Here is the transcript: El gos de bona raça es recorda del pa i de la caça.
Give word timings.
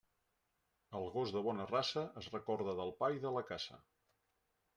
El 0.99 1.03
gos 1.15 1.33
de 1.35 1.43
bona 1.47 1.67
raça 1.73 2.07
es 2.23 2.31
recorda 2.37 2.75
del 2.81 2.95
pa 3.03 3.11
i 3.19 3.23
de 3.27 3.35
la 3.37 3.45
caça. 3.53 3.79